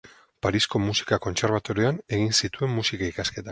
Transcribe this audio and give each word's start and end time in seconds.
Parisko 0.45 0.81
Musika 0.85 1.19
Kontserbatorioan 1.27 2.01
egin 2.19 2.35
zituen 2.43 2.77
musika-ikasketak. 2.81 3.49